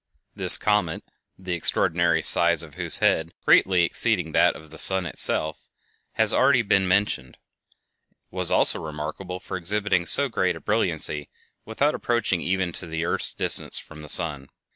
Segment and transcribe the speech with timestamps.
[0.35, 1.03] This comet,
[1.37, 5.69] the extraordinary size of whose head, greatly exceeding that of the sun itself,
[6.13, 7.37] has already been mentioned,
[8.31, 11.29] was also remarkable for exhibiting so great a brilliancy
[11.65, 14.49] without approaching even to the earth's distance from the sun.